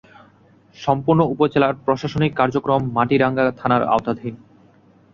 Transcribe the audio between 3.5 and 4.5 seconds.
থানার আওতাধীন।